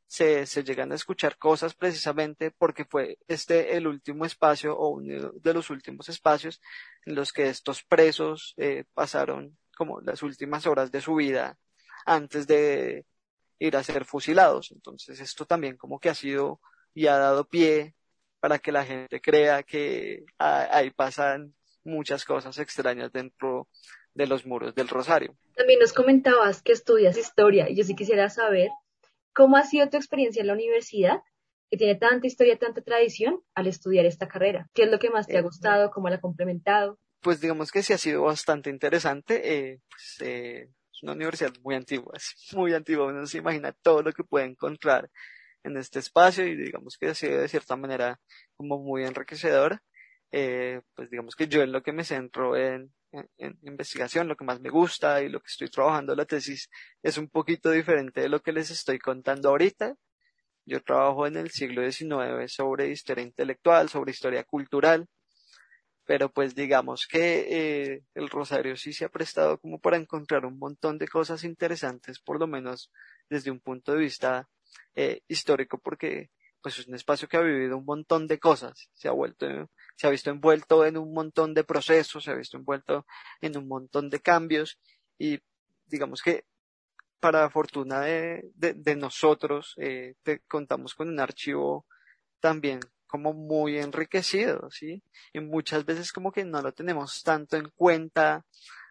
se, 0.09 0.47
se, 0.47 0.65
llegan 0.65 0.91
a 0.91 0.97
escuchar 0.97 1.39
cosas 1.39 1.77
precisamente 1.77 2.51
porque 2.51 2.85
fue 2.85 3.17
este 3.29 3.77
el 3.77 3.87
último 3.87 4.25
espacio 4.25 4.77
o 4.77 4.89
uno 4.89 5.31
de 5.33 5.55
los 5.55 5.71
últimos 5.71 6.09
espacios 6.09 6.61
en 7.05 7.15
los 7.15 7.33
que 7.33 7.49
estos 7.49 7.85
presos 7.85 8.53
eh, 8.57 8.83
pasaron 8.95 9.57
como 9.77 10.01
las 10.01 10.25
últimas 10.25 10.67
horas 10.67 10.91
de 10.91 11.01
su 11.01 11.15
vida 11.15 11.57
antes 12.05 12.49
de, 12.49 13.07
ir 13.59 13.77
a 13.77 13.83
ser 13.83 14.05
fusilados. 14.05 14.73
Entonces 14.73 15.21
esto 15.21 15.45
también 15.47 15.77
como 15.77 15.99
que 15.99 16.09
ha 16.09 16.15
sido 16.15 16.61
y 16.95 17.07
ha 17.07 17.17
dado 17.17 17.49
pie 17.49 17.95
para 18.41 18.59
que 18.59 18.73
la 18.73 18.85
gente 18.85 19.21
crea 19.21 19.63
que 19.63 20.25
ahí 20.39 20.91
pasan 20.91 21.55
muchas 21.85 22.25
cosas 22.25 22.59
extrañas 22.59 23.13
dentro 23.13 23.69
de 24.15 24.27
los 24.27 24.47
muros 24.47 24.75
del 24.75 24.89
Rosario. 24.89 25.37
También 25.55 25.79
nos 25.79 25.93
comentabas 25.93 26.63
que 26.63 26.73
estudias 26.73 27.17
historia 27.17 27.69
y 27.69 27.77
yo 27.77 27.85
sí 27.85 27.95
quisiera 27.95 28.29
saber 28.31 28.71
cómo 29.33 29.57
ha 29.57 29.65
sido 29.65 29.89
tu 29.89 29.97
experiencia 29.97 30.41
en 30.41 30.49
la 30.49 30.55
universidad 30.55 31.21
que 31.71 31.77
tiene 31.77 31.97
tanta 31.97 32.27
historia, 32.27 32.59
tanta 32.59 32.81
tradición 32.81 33.43
al 33.55 33.67
estudiar 33.67 34.07
esta 34.07 34.29
carrera? 34.29 34.69
¿Qué 34.73 34.85
es 34.85 34.91
lo 34.91 34.99
que 34.99 35.11
más 35.11 35.27
te 35.27 35.37
ha 35.37 35.43
gustado? 35.43 35.91
¿Cómo 35.91 36.09
la 36.09 36.17
ha 36.17 36.21
complementado? 36.21 36.99
Pues 37.21 37.41
digamos 37.41 37.73
que 37.73 37.83
sí 37.83 37.93
ha 37.93 37.99
sido 37.99 38.23
bastante 38.23 38.71
interesante. 38.71 39.41
Eh, 39.55 39.81
pues, 39.91 40.17
eh, 40.21 40.69
una 41.03 41.13
universidad 41.13 41.53
muy 41.63 41.75
antigua, 41.75 42.15
muy 42.53 42.75
antigua, 42.75 43.07
uno 43.07 43.21
no 43.21 43.27
se 43.27 43.39
imagina 43.39 43.73
todo 43.73 44.03
lo 44.03 44.13
que 44.13 44.25
puede 44.25 44.47
encontrar 44.47 45.11
en 45.65 45.77
este 45.77 45.99
espacio 45.99 46.47
y 46.47 46.57
digamos 46.57 46.97
que 46.99 47.09
ha 47.09 47.15
sido 47.15 47.41
de 47.41 47.49
cierta 47.49 47.77
manera 47.77 48.21
como 48.57 48.79
muy 48.79 49.05
enriquecedor. 49.05 49.81
Eh, 50.33 50.81
pues 50.95 51.11
digamos 51.11 51.35
que 51.37 51.49
yo 51.49 51.63
en 51.63 51.73
lo 51.73 51.83
que 51.83 51.93
me 51.93 52.05
centro 52.05 52.57
en, 52.57 52.93
en, 53.39 53.59
investigación, 53.63 54.29
lo 54.29 54.37
que 54.37 54.45
más 54.45 54.61
me 54.61 54.71
gusta 54.71 55.23
y 55.23 55.29
lo 55.29 55.41
que 55.41 55.49
estoy 55.49 55.69
trabajando 55.69 56.15
la 56.15 56.25
tesis 56.25 56.69
es 57.03 57.19
un 57.19 57.29
poquito 57.29 57.71
diferente 57.71 58.21
de 58.21 58.29
lo 58.29 58.41
que 58.41 58.53
les 58.53 58.71
estoy 58.71 58.99
contando 58.99 59.51
ahorita. 59.51 59.95
Yo 60.67 60.83
trabajo 60.83 61.27
en 61.27 61.37
el 61.37 61.51
siglo 61.51 61.83
XIX 61.91 62.53
sobre 62.53 62.91
historia 62.91 63.25
intelectual, 63.25 63.89
sobre 63.89 64.11
historia 64.11 64.45
cultural, 64.45 65.07
pero 66.07 66.33
pues 66.33 66.55
digamos 66.55 67.07
que 67.07 67.47
eh, 67.51 68.05
el 68.15 68.31
Rosario 68.31 68.77
sí 68.77 68.93
se 68.93 69.05
ha 69.05 69.09
prestado 69.09 69.59
como 69.59 69.81
para 69.81 69.97
encontrar 69.97 70.47
un 70.47 70.59
montón 70.59 70.99
de 70.99 71.09
cosas 71.09 71.43
interesantes, 71.43 72.21
por 72.21 72.39
lo 72.39 72.47
menos 72.47 72.93
desde 73.29 73.51
un 73.51 73.61
punto 73.61 73.93
de 73.93 73.99
vista 73.99 74.49
eh, 74.95 75.21
histórico, 75.27 75.79
porque 75.79 76.31
pues 76.63 76.79
es 76.79 76.87
un 76.87 76.95
espacio 76.95 77.29
que 77.29 77.37
ha 77.37 77.43
vivido 77.43 77.77
un 77.77 77.85
montón 77.85 78.29
de 78.29 78.39
cosas, 78.39 78.89
se 78.95 79.09
ha 79.09 79.13
vuelto, 79.13 79.47
se 79.97 80.07
ha 80.07 80.11
visto 80.11 80.31
envuelto 80.31 80.87
en 80.87 80.97
un 80.97 81.13
montón 81.13 81.55
de 81.55 81.65
procesos, 81.65 82.25
se 82.25 82.31
ha 82.31 82.35
visto 82.35 82.57
envuelto 82.57 83.05
en 83.41 83.57
un 83.59 83.67
montón 83.67 84.09
de 84.09 84.21
cambios 84.21 84.79
y 85.19 85.41
digamos 85.87 86.23
que 86.23 86.45
para 87.19 87.51
fortuna 87.51 88.01
de, 88.03 88.49
de, 88.55 88.97
nosotros 88.97 89.75
eh, 89.79 90.15
contamos 90.47 90.95
con 90.95 91.09
un 91.09 91.19
archivo 91.19 91.87
también 92.41 92.79
como 93.07 93.33
muy 93.33 93.79
enriquecido, 93.79 94.71
¿sí? 94.71 95.03
Y 95.33 95.41
muchas 95.41 95.85
veces 95.85 96.13
como 96.13 96.33
que 96.33 96.45
no 96.45 96.63
lo 96.63 96.73
tenemos 96.73 97.23
tanto 97.23 97.57
en 97.57 97.71
cuenta 97.77 98.45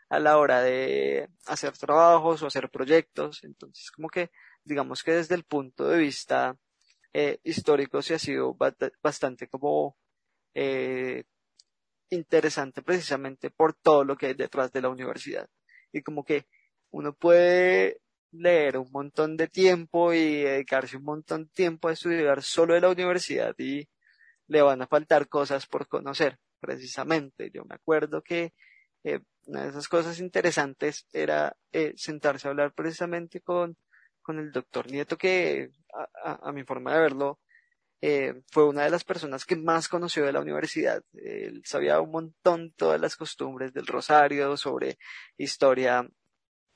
a 0.10 0.20
la 0.20 0.38
hora 0.38 0.62
de 0.62 1.30
hacer 1.48 1.78
trabajos 1.78 2.42
o 2.42 2.48
hacer 2.48 2.70
proyectos, 2.70 3.44
entonces 3.44 3.92
como 3.92 4.10
que 4.10 4.32
digamos 4.64 5.04
que 5.04 5.14
desde 5.14 5.36
el 5.36 5.44
punto 5.44 5.88
de 5.88 5.98
vista 6.00 6.58
eh, 7.14 7.40
histórico 7.44 8.02
se 8.02 8.16
ha 8.16 8.20
sido 8.20 8.58
bastante 9.02 9.48
como 9.48 9.98
eh, 10.54 11.24
interesante 12.10 12.82
precisamente 12.82 13.52
por 13.52 13.74
todo 13.74 14.04
lo 14.04 14.18
que 14.18 14.28
hay 14.28 14.34
detrás 14.34 14.72
de 14.72 14.82
la 14.82 14.90
universidad. 14.90 15.50
Y 15.92 16.02
como 16.02 16.24
que 16.26 16.46
uno 16.92 17.14
puede 17.14 18.02
leer 18.32 18.78
un 18.78 18.92
montón 18.92 19.38
de 19.38 19.48
tiempo 19.48 20.14
y 20.14 20.44
dedicarse 20.44 20.98
un 20.98 21.04
montón 21.04 21.46
de 21.46 21.52
tiempo 21.52 21.88
a 21.88 21.94
estudiar 21.94 22.44
solo 22.44 22.74
de 22.74 22.82
la 22.82 22.90
universidad 22.90 23.56
y 23.58 23.88
le 24.48 24.62
van 24.62 24.82
a 24.82 24.88
faltar 24.88 25.28
cosas 25.28 25.68
por 25.68 25.88
conocer, 25.88 26.38
precisamente. 26.60 27.52
Yo 27.52 27.66
me 27.66 27.76
acuerdo 27.76 28.22
que 28.22 28.54
eh, 29.04 29.20
una 29.46 29.64
de 29.64 29.70
esas 29.70 29.88
cosas 29.88 30.20
interesantes 30.20 31.08
era 31.14 31.56
sentarse 31.96 32.48
a 32.48 32.52
hablar 32.52 32.74
precisamente 32.74 33.42
con 33.42 33.78
con 34.26 34.40
el 34.40 34.52
doctor 34.52 34.92
Nieto, 34.92 35.18
que 35.18 35.70
a, 36.24 36.52
mi 36.52 36.64
forma 36.64 36.94
de 36.94 37.00
verlo, 37.00 37.40
eh, 38.02 38.42
fue 38.52 38.66
una 38.68 38.84
de 38.84 38.90
las 38.90 39.04
personas 39.04 39.46
que 39.46 39.56
más 39.56 39.88
conoció 39.88 40.26
de 40.26 40.34
la 40.34 40.42
universidad. 40.42 41.04
Él 41.14 41.62
sabía 41.64 42.02
un 42.02 42.12
montón 42.12 42.74
todas 42.76 43.00
las 43.00 43.16
costumbres 43.16 43.72
del 43.72 43.86
rosario, 43.86 44.58
sobre 44.58 44.98
historia 45.38 46.10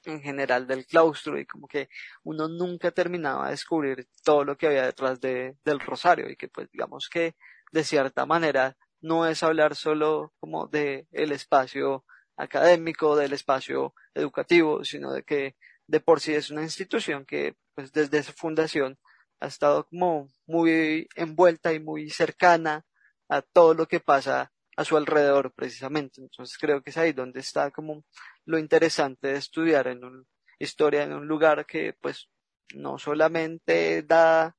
en 0.06 0.22
general 0.22 0.68
del 0.68 0.86
claustro 0.86 1.40
y 1.40 1.46
como 1.46 1.68
que 1.68 1.90
uno 2.24 2.48
nunca 2.48 2.92
terminaba 2.92 3.46
de 3.46 3.52
descubrir 3.52 4.08
todo 4.24 4.46
lo 4.46 4.56
que 4.56 4.68
había 4.68 4.86
detrás 4.86 5.20
de, 5.20 5.58
del 5.66 5.80
rosario 5.80 6.30
y 6.30 6.38
que 6.38 6.48
pues 6.50 6.70
digamos 6.72 7.10
que 7.12 7.36
de 7.72 7.84
cierta 7.84 8.26
manera 8.26 8.78
no 9.02 9.26
es 9.26 9.44
hablar 9.44 9.76
solo 9.76 10.34
como 10.40 10.68
de 10.68 11.08
el 11.12 11.32
espacio 11.32 12.06
académico, 12.38 13.16
del 13.16 13.34
espacio 13.34 13.94
educativo, 14.14 14.84
sino 14.84 15.12
de 15.12 15.24
que 15.24 15.56
de 15.88 16.00
por 16.00 16.20
sí 16.20 16.34
es 16.34 16.50
una 16.50 16.64
institución 16.64 17.26
que 17.26 17.56
pues 17.76 17.92
desde 17.92 18.24
su 18.24 18.34
fundación 18.34 18.98
ha 19.40 19.48
estado 19.48 19.88
como 19.88 20.30
muy 20.46 21.08
envuelta 21.16 21.74
y 21.74 21.80
muy 21.80 22.10
cercana 22.10 22.86
a 23.30 23.42
todo 23.42 23.74
lo 23.74 23.88
que 23.88 24.00
pasa 24.00 24.52
a 24.76 24.86
su 24.86 24.98
alrededor 24.98 25.54
precisamente. 25.54 26.22
Entonces 26.22 26.58
creo 26.58 26.82
que 26.82 26.90
es 26.92 26.98
ahí 26.98 27.14
donde 27.14 27.40
está 27.40 27.72
como 27.72 28.04
lo 28.46 28.58
interesante 28.58 29.30
de 29.30 29.38
estudiar 29.38 29.88
en 29.88 30.04
un, 30.04 30.28
historia 30.60 31.04
en 31.04 31.14
un 31.14 31.28
lugar 31.28 31.66
que 31.66 31.94
pues 32.00 32.30
no 32.76 32.98
solamente 32.98 34.04
da 34.04 34.56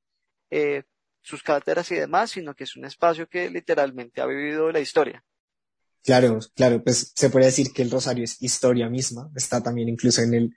eh, 0.51 0.83
sus 1.23 1.43
cátedras 1.43 1.91
y 1.93 1.97
demás, 1.97 2.31
sino 2.31 2.55
que 2.55 2.65
es 2.65 2.77
un 2.77 2.85
espacio 2.85 3.29
que 3.29 3.51
literalmente 3.51 4.21
ha 4.21 4.27
vivido 4.27 4.71
la 4.71 4.81
historia. 4.81 5.25
Claro, 6.03 6.39
claro, 6.55 6.83
pues 6.83 7.13
se 7.15 7.29
puede 7.29 7.47
decir 7.47 7.73
que 7.75 7.83
el 7.83 7.91
Rosario 7.91 8.25
es 8.25 8.41
historia 8.41 8.89
misma, 8.89 9.31
está 9.37 9.63
también 9.63 9.89
incluso 9.89 10.23
en 10.23 10.35
el 10.35 10.55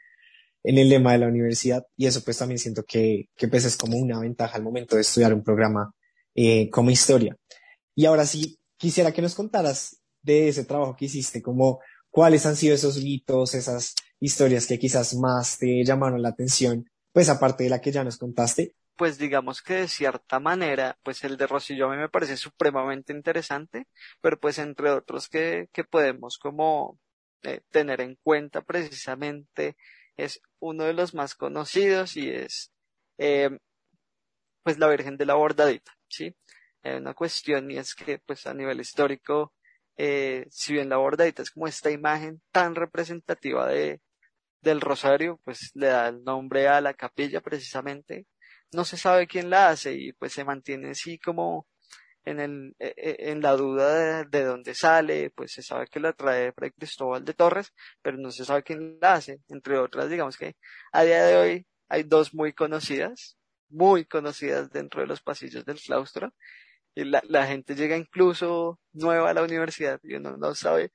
en 0.63 0.77
el 0.77 0.89
lema 0.89 1.11
de 1.11 1.19
la 1.19 1.27
universidad 1.27 1.85
y 1.97 2.07
eso 2.07 2.23
pues 2.23 2.37
también 2.37 2.57
siento 2.57 2.83
que, 2.83 3.29
que 3.35 3.47
pues 3.47 3.65
es 3.65 3.75
como 3.75 3.97
una 3.97 4.19
ventaja 4.19 4.55
al 4.55 4.63
momento 4.63 4.95
de 4.95 5.01
estudiar 5.01 5.33
un 5.33 5.43
programa 5.43 5.93
eh, 6.35 6.69
como 6.69 6.89
historia. 6.89 7.37
Y 7.95 8.05
ahora 8.05 8.25
sí, 8.25 8.59
quisiera 8.77 9.11
que 9.11 9.21
nos 9.21 9.35
contaras 9.35 10.01
de 10.21 10.47
ese 10.47 10.63
trabajo 10.63 10.95
que 10.95 11.05
hiciste, 11.05 11.41
como 11.41 11.79
cuáles 12.09 12.45
han 12.45 12.55
sido 12.55 12.75
esos 12.75 12.97
mitos, 13.03 13.53
esas 13.55 13.93
historias 14.19 14.65
que 14.65 14.79
quizás 14.79 15.13
más 15.15 15.57
te 15.57 15.83
llamaron 15.83 16.21
la 16.21 16.29
atención, 16.29 16.89
pues 17.11 17.29
aparte 17.29 17.65
de 17.65 17.69
la 17.69 17.81
que 17.81 17.91
ya 17.91 18.03
nos 18.03 18.17
contaste. 18.17 18.73
Pues 18.95 19.17
digamos 19.17 19.61
que 19.61 19.73
de 19.73 19.87
cierta 19.87 20.39
manera, 20.39 20.97
pues 21.03 21.23
el 21.23 21.37
de 21.37 21.47
Rosillo 21.47 21.87
a 21.87 21.91
mí 21.95 21.97
me 21.97 22.09
parece 22.09 22.37
supremamente 22.37 23.11
interesante, 23.13 23.87
pero 24.21 24.39
pues 24.39 24.59
entre 24.59 24.91
otros 24.91 25.29
que, 25.29 25.69
que 25.73 25.83
podemos 25.83 26.37
como 26.37 26.99
eh, 27.43 27.61
tener 27.71 28.01
en 28.01 28.15
cuenta 28.23 28.61
precisamente 28.61 29.75
es 30.17 30.41
uno 30.59 30.85
de 30.85 30.93
los 30.93 31.13
más 31.13 31.35
conocidos 31.35 32.17
y 32.17 32.29
es 32.29 32.71
eh, 33.17 33.49
pues 34.63 34.79
la 34.79 34.87
Virgen 34.89 35.17
de 35.17 35.25
la 35.25 35.35
Bordadita, 35.35 35.93
¿sí? 36.07 36.35
Hay 36.83 36.95
una 36.95 37.13
cuestión 37.13 37.69
y 37.71 37.77
es 37.77 37.95
que 37.95 38.19
pues 38.19 38.47
a 38.47 38.53
nivel 38.53 38.79
histórico, 38.79 39.53
eh, 39.97 40.47
si 40.49 40.73
bien 40.73 40.89
la 40.89 40.97
Bordadita 40.97 41.41
es 41.43 41.51
como 41.51 41.67
esta 41.67 41.91
imagen 41.91 42.41
tan 42.51 42.75
representativa 42.75 43.67
de, 43.67 44.01
del 44.61 44.81
Rosario, 44.81 45.39
pues 45.43 45.71
le 45.75 45.87
da 45.87 46.09
el 46.09 46.23
nombre 46.23 46.67
a 46.67 46.81
la 46.81 46.93
capilla 46.93 47.41
precisamente, 47.41 48.25
no 48.73 48.85
se 48.85 48.97
sabe 48.97 49.27
quién 49.27 49.49
la 49.49 49.69
hace 49.69 49.93
y 49.93 50.13
pues 50.13 50.33
se 50.33 50.43
mantiene 50.45 50.91
así 50.91 51.19
como 51.19 51.67
en, 52.25 52.39
el, 52.39 52.75
e, 52.79 52.93
e, 52.97 53.31
en 53.31 53.41
la 53.41 53.53
duda 53.55 54.23
de, 54.23 54.43
dónde 54.43 54.75
sale, 54.75 55.31
pues 55.31 55.53
se 55.53 55.63
sabe 55.63 55.87
que 55.87 55.99
la 55.99 56.13
trae 56.13 56.53
Fray 56.53 56.71
Cristóbal 56.71 57.25
de 57.25 57.33
Torres, 57.33 57.73
pero 58.01 58.17
no 58.17 58.31
se 58.31 58.45
sabe 58.45 58.63
quién 58.63 58.97
la 59.01 59.13
hace. 59.15 59.41
Entre 59.49 59.77
otras, 59.77 60.09
digamos 60.09 60.37
que 60.37 60.55
a 60.91 61.03
día 61.03 61.23
de 61.25 61.37
hoy 61.37 61.67
hay 61.89 62.03
dos 62.03 62.33
muy 62.33 62.53
conocidas, 62.53 63.37
muy 63.69 64.05
conocidas 64.05 64.71
dentro 64.71 65.01
de 65.01 65.07
los 65.07 65.21
pasillos 65.21 65.65
del 65.65 65.79
claustro. 65.79 66.33
Y 66.95 67.05
la, 67.05 67.21
la 67.27 67.47
gente 67.47 67.75
llega 67.75 67.97
incluso 67.97 68.79
nueva 68.93 69.31
a 69.31 69.33
la 69.33 69.43
universidad 69.43 69.99
y 70.03 70.15
uno 70.15 70.37
no 70.37 70.53
sabe 70.55 70.91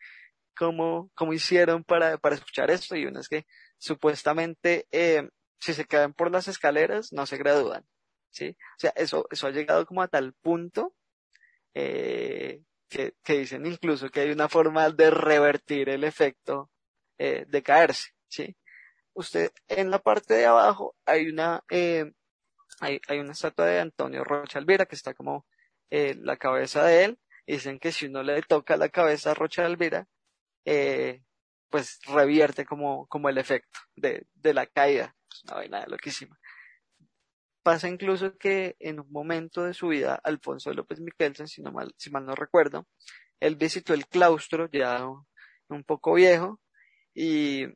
cómo, 0.56 1.10
cómo 1.14 1.32
hicieron 1.32 1.84
para, 1.84 2.18
para 2.18 2.36
escuchar 2.36 2.70
esto. 2.70 2.96
Y 2.96 3.06
uno 3.06 3.20
es 3.20 3.28
que 3.28 3.46
supuestamente 3.78 4.86
eh, 4.90 5.28
si 5.58 5.74
se 5.74 5.86
caen 5.86 6.12
por 6.14 6.30
las 6.30 6.48
escaleras 6.48 7.12
no 7.12 7.26
se 7.26 7.36
gradúan. 7.36 7.84
¿sí? 8.30 8.56
O 8.76 8.80
sea, 8.80 8.92
eso, 8.96 9.26
eso 9.30 9.46
ha 9.46 9.50
llegado 9.50 9.86
como 9.86 10.02
a 10.02 10.08
tal 10.08 10.32
punto 10.34 10.94
eh, 11.74 12.62
que, 12.88 13.14
dicen 13.26 13.66
incluso 13.66 14.10
que 14.10 14.20
hay 14.20 14.30
una 14.30 14.48
forma 14.48 14.90
de 14.90 15.10
revertir 15.10 15.88
el 15.88 16.04
efecto 16.04 16.70
eh, 17.18 17.44
de 17.48 17.62
caerse, 17.62 18.10
¿sí? 18.28 18.56
Usted 19.14 19.52
en 19.68 19.90
la 19.90 19.98
parte 19.98 20.34
de 20.34 20.46
abajo 20.46 20.96
hay 21.04 21.28
una 21.28 21.62
eh, 21.70 22.12
hay, 22.80 23.00
hay, 23.08 23.18
una 23.18 23.32
estatua 23.32 23.66
de 23.66 23.80
Antonio 23.80 24.24
Rocha 24.24 24.58
Alvira 24.58 24.86
que 24.86 24.94
está 24.94 25.14
como 25.14 25.46
eh, 25.90 26.14
la 26.20 26.36
cabeza 26.36 26.84
de 26.84 27.04
él. 27.04 27.18
dicen 27.46 27.78
que 27.78 27.92
si 27.92 28.06
uno 28.06 28.22
le 28.22 28.42
toca 28.42 28.76
la 28.76 28.88
cabeza 28.90 29.32
a 29.32 29.34
Rocha 29.34 29.66
Alvira, 29.66 30.06
eh, 30.64 31.22
pues 31.70 32.00
revierte 32.06 32.64
como, 32.64 33.06
como 33.06 33.28
el 33.28 33.38
efecto 33.38 33.78
de, 33.96 34.26
de 34.34 34.54
la 34.54 34.66
caída. 34.66 35.14
Es 35.30 35.44
una 35.44 35.54
vaina 35.54 35.86
loquísima. 35.86 36.38
Pasa 37.62 37.88
incluso 37.88 38.36
que 38.38 38.76
en 38.78 39.00
un 39.00 39.10
momento 39.10 39.64
de 39.64 39.74
su 39.74 39.88
vida, 39.88 40.18
Alfonso 40.22 40.72
López 40.72 41.00
Miquelsen, 41.00 41.48
si, 41.48 41.62
mal, 41.62 41.92
si 41.98 42.10
mal 42.10 42.24
no 42.24 42.34
recuerdo, 42.34 42.86
él 43.40 43.56
visitó 43.56 43.94
el 43.94 44.06
claustro 44.06 44.68
ya 44.72 45.06
un 45.68 45.84
poco 45.84 46.14
viejo 46.14 46.60
y 47.14 47.66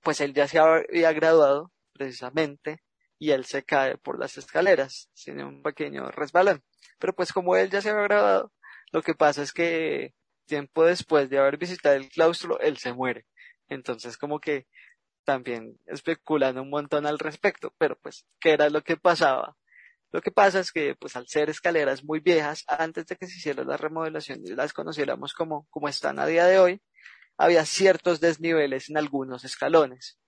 pues 0.00 0.20
él 0.20 0.34
ya 0.34 0.46
se 0.46 0.58
había 0.58 1.12
graduado 1.12 1.72
precisamente 1.92 2.82
y 3.18 3.30
él 3.30 3.44
se 3.46 3.64
cae 3.64 3.96
por 3.98 4.18
las 4.18 4.36
escaleras, 4.36 5.10
tiene 5.14 5.44
un 5.44 5.62
pequeño 5.62 6.10
resbalón. 6.10 6.62
Pero 6.98 7.14
pues 7.14 7.32
como 7.32 7.56
él 7.56 7.70
ya 7.70 7.80
se 7.80 7.90
había 7.90 8.02
graduado, 8.02 8.52
lo 8.92 9.02
que 9.02 9.14
pasa 9.14 9.42
es 9.42 9.52
que 9.52 10.14
tiempo 10.44 10.84
después 10.84 11.30
de 11.30 11.38
haber 11.38 11.58
visitado 11.58 11.96
el 11.96 12.08
claustro, 12.08 12.60
él 12.60 12.78
se 12.78 12.92
muere. 12.92 13.26
Entonces 13.68 14.16
como 14.18 14.40
que 14.40 14.66
también 15.24 15.78
especulando 15.86 16.62
un 16.62 16.70
montón 16.70 17.06
al 17.06 17.18
respecto, 17.18 17.74
pero 17.78 17.98
pues, 18.00 18.26
¿qué 18.40 18.52
era 18.52 18.68
lo 18.70 18.82
que 18.82 18.96
pasaba 18.96 19.56
Lo 20.12 20.20
que 20.22 20.30
pasa 20.30 20.60
es 20.60 20.72
que, 20.72 20.94
pues 20.96 21.16
al 21.16 21.26
ser 21.28 21.50
escaleras 21.50 22.04
muy 22.04 22.20
viejas, 22.20 22.64
antes 22.68 23.06
de 23.06 23.16
que 23.16 23.26
se 23.26 23.38
hiciera 23.38 23.64
la 23.64 23.76
remodelación 23.76 24.40
y 24.44 24.54
las 24.54 24.72
conociéramos 24.72 25.34
como, 25.34 25.66
como 25.70 25.88
están 25.88 26.18
a 26.20 26.26
día 26.26 26.46
de 26.46 26.58
hoy, 26.60 26.82
había 27.38 27.64
ciertos 27.66 28.20
desniveles 28.20 28.90
en 28.90 28.98
algunos 28.98 29.44
escalones, 29.44 30.18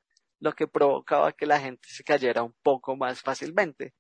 lo 0.40 0.52
que 0.54 0.66
provocaba 0.68 1.32
que 1.32 1.46
la 1.46 1.60
gente 1.60 1.88
se 1.88 2.04
cayera 2.04 2.42
un 2.42 2.54
poco 2.62 2.96
más 2.96 3.20
fácilmente. 3.22 3.94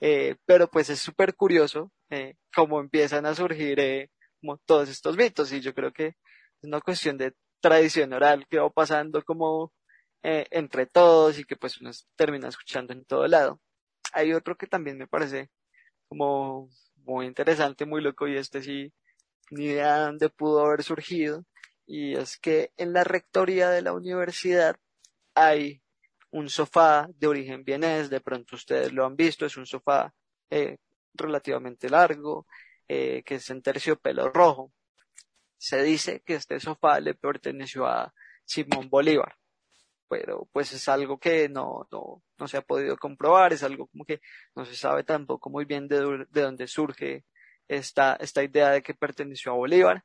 Eh, 0.00 0.36
pero 0.46 0.68
pues 0.70 0.90
es 0.90 1.00
súper 1.00 1.34
curioso 1.34 1.92
eh, 2.10 2.36
cómo 2.54 2.80
empiezan 2.80 3.26
a 3.26 3.34
surgir 3.34 3.80
eh, 3.80 4.10
como 4.44 4.58
todos 4.58 4.90
estos 4.90 5.16
mitos 5.16 5.52
y 5.52 5.60
yo 5.60 5.74
creo 5.74 5.90
que 5.90 6.08
es 6.08 6.64
una 6.64 6.80
cuestión 6.82 7.16
de 7.16 7.32
tradición 7.60 8.12
oral 8.12 8.46
que 8.46 8.58
va 8.58 8.68
pasando 8.68 9.22
como 9.22 9.72
eh, 10.22 10.46
entre 10.50 10.84
todos 10.86 11.38
y 11.38 11.44
que 11.44 11.56
pues 11.56 11.80
uno 11.80 11.90
termina 12.14 12.48
escuchando 12.48 12.92
en 12.92 13.06
todo 13.06 13.26
lado. 13.26 13.60
Hay 14.12 14.34
otro 14.34 14.56
que 14.56 14.66
también 14.66 14.98
me 14.98 15.06
parece 15.06 15.50
como 16.08 16.68
muy 16.96 17.26
interesante, 17.26 17.86
muy 17.86 18.02
loco 18.02 18.28
y 18.28 18.36
este 18.36 18.62
sí, 18.62 18.92
ni 19.50 19.64
idea 19.64 19.98
de 19.98 20.04
dónde 20.04 20.28
pudo 20.28 20.66
haber 20.66 20.82
surgido 20.82 21.46
y 21.86 22.14
es 22.14 22.38
que 22.38 22.70
en 22.76 22.92
la 22.92 23.02
rectoría 23.02 23.70
de 23.70 23.80
la 23.80 23.94
universidad 23.94 24.76
hay 25.34 25.80
un 26.30 26.50
sofá 26.50 27.08
de 27.16 27.28
origen 27.28 27.64
vienés, 27.64 28.10
de 28.10 28.20
pronto 28.20 28.56
ustedes 28.56 28.92
lo 28.92 29.06
han 29.06 29.16
visto, 29.16 29.46
es 29.46 29.56
un 29.56 29.64
sofá 29.64 30.12
eh, 30.50 30.76
relativamente 31.14 31.88
largo, 31.88 32.46
eh, 32.88 33.22
que 33.24 33.36
es 33.36 33.50
en 33.50 33.62
terciopelo 33.62 34.30
rojo. 34.30 34.72
Se 35.58 35.82
dice 35.82 36.22
que 36.24 36.34
este 36.34 36.60
sofá 36.60 37.00
le 37.00 37.14
perteneció 37.14 37.86
a 37.86 38.12
Simón 38.44 38.88
Bolívar, 38.90 39.36
pero 40.08 40.48
pues 40.52 40.72
es 40.72 40.88
algo 40.88 41.18
que 41.18 41.48
no, 41.48 41.88
no, 41.90 42.22
no 42.38 42.48
se 42.48 42.58
ha 42.58 42.62
podido 42.62 42.96
comprobar, 42.96 43.52
es 43.52 43.62
algo 43.62 43.86
como 43.88 44.04
que 44.04 44.20
no 44.54 44.64
se 44.64 44.76
sabe 44.76 45.04
tampoco 45.04 45.50
muy 45.50 45.64
bien 45.64 45.88
de, 45.88 46.26
de 46.30 46.42
dónde 46.42 46.66
surge 46.68 47.24
esta, 47.68 48.16
esta 48.16 48.42
idea 48.42 48.70
de 48.70 48.82
que 48.82 48.94
perteneció 48.94 49.52
a 49.52 49.56
Bolívar. 49.56 50.04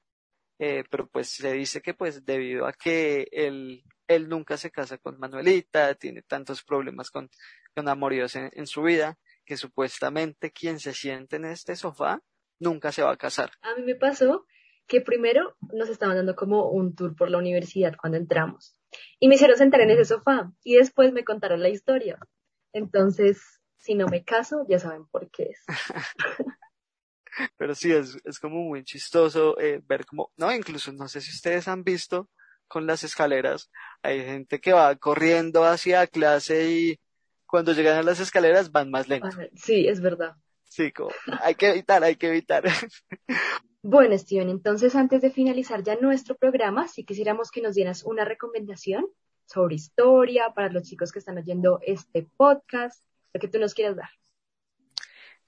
Eh, 0.61 0.83
pero 0.91 1.07
pues 1.07 1.29
se 1.29 1.53
dice 1.53 1.81
que 1.81 1.93
pues 1.93 2.25
debido 2.25 2.67
a 2.67 2.73
que 2.73 3.27
él, 3.31 3.83
él 4.07 4.27
nunca 4.27 4.57
se 4.57 4.71
casa 4.71 4.97
con 4.97 5.17
Manuelita, 5.17 5.95
tiene 5.95 6.21
tantos 6.23 6.63
problemas 6.63 7.11
con, 7.11 7.29
con 7.73 7.87
amoríos 7.87 8.35
en, 8.35 8.67
su 8.67 8.81
vida, 8.81 9.17
que 9.45 9.55
supuestamente 9.55 10.51
quien 10.51 10.79
se 10.79 10.93
siente 10.93 11.37
en 11.37 11.45
este 11.45 11.77
sofá 11.77 12.21
nunca 12.59 12.91
se 12.91 13.01
va 13.01 13.11
a 13.11 13.17
casar. 13.17 13.51
A 13.61 13.75
mí 13.75 13.83
me 13.83 13.95
pasó 13.95 14.45
que 14.87 15.01
primero 15.01 15.55
nos 15.73 15.89
estaban 15.89 16.15
dando 16.15 16.35
como 16.35 16.69
un 16.69 16.95
tour 16.95 17.15
por 17.15 17.29
la 17.29 17.37
universidad 17.37 17.95
cuando 17.99 18.17
entramos 18.17 18.75
y 19.19 19.27
me 19.27 19.35
hicieron 19.35 19.57
sentar 19.57 19.81
en 19.81 19.91
ese 19.91 20.05
sofá 20.05 20.51
y 20.63 20.75
después 20.75 21.13
me 21.13 21.23
contaron 21.23 21.61
la 21.61 21.69
historia. 21.69 22.19
Entonces, 22.73 23.41
si 23.77 23.95
no 23.95 24.07
me 24.07 24.23
caso, 24.23 24.65
ya 24.67 24.79
saben 24.79 25.05
por 25.07 25.29
qué 25.31 25.51
es. 25.51 25.65
Pero 27.57 27.75
sí, 27.75 27.91
es, 27.91 28.17
es 28.23 28.39
como 28.39 28.63
muy 28.63 28.83
chistoso 28.83 29.59
eh, 29.59 29.81
ver 29.87 30.05
como, 30.05 30.31
no, 30.37 30.53
incluso 30.53 30.91
no 30.91 31.07
sé 31.07 31.21
si 31.21 31.31
ustedes 31.31 31.67
han 31.67 31.83
visto 31.83 32.29
con 32.67 32.85
las 32.85 33.03
escaleras, 33.03 33.71
hay 34.03 34.23
gente 34.23 34.59
que 34.59 34.73
va 34.73 34.95
corriendo 34.95 35.63
hacia 35.63 36.05
clase 36.05 36.69
y 36.69 36.99
cuando 37.47 37.73
llegan 37.73 37.97
a 37.97 38.03
las 38.03 38.19
escaleras 38.19 38.71
van 38.71 38.91
más 38.91 39.07
lento. 39.07 39.27
Sí, 39.55 39.87
es 39.87 40.01
verdad. 40.01 40.35
Sí, 40.69 40.91
como, 40.91 41.11
hay 41.41 41.55
que 41.55 41.69
evitar, 41.69 42.03
hay 42.03 42.15
que 42.15 42.27
evitar. 42.27 42.63
Bueno, 43.81 44.17
Steven, 44.17 44.49
entonces 44.49 44.93
antes 44.93 45.21
de 45.21 45.31
finalizar 45.31 45.83
ya 45.83 45.95
nuestro 45.95 46.35
programa, 46.35 46.89
si 46.89 47.05
quisiéramos 47.05 47.49
que 47.49 47.61
nos 47.61 47.75
dieras 47.75 48.03
una 48.03 48.25
recomendación 48.25 49.05
sobre 49.45 49.75
historia 49.75 50.51
para 50.53 50.69
los 50.69 50.83
chicos 50.83 51.13
que 51.13 51.19
están 51.19 51.37
oyendo 51.37 51.79
este 51.81 52.27
podcast, 52.35 53.01
lo 53.33 53.39
que 53.39 53.47
tú 53.47 53.57
nos 53.57 53.73
quieras 53.73 53.95
dar. 53.95 54.09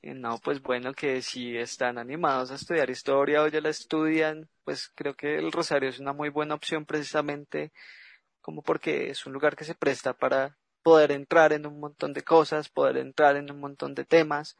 Eh, 0.02 0.14
no, 0.14 0.40
pues 0.42 0.62
bueno, 0.62 0.94
que 0.94 1.22
si 1.22 1.58
están 1.58 1.98
animados 1.98 2.52
a 2.52 2.56
estudiar 2.56 2.90
historia 2.90 3.44
o 3.44 3.50
ya 3.50 3.60
la 3.60 3.68
estudian, 3.68 4.48
pues 4.64 4.90
creo 4.96 5.14
que 5.14 5.36
el 5.36 5.52
Rosario 5.52 5.90
es 5.90 6.00
una 6.00 6.14
muy 6.14 6.30
buena 6.30 6.56
opción 6.56 6.86
precisamente 6.86 7.74
como 8.40 8.64
porque 8.64 9.10
es 9.10 9.26
un 9.26 9.34
lugar 9.34 9.56
que 9.56 9.66
se 9.66 9.76
presta 9.76 10.14
para 10.14 10.58
poder 10.84 11.12
entrar 11.12 11.54
en 11.54 11.66
un 11.68 11.80
montón 11.80 12.14
de 12.14 12.24
cosas, 12.24 12.70
poder 12.70 12.98
entrar 12.98 13.36
en 13.36 13.52
un 13.52 13.60
montón 13.60 13.94
de 13.94 14.06
temas, 14.06 14.58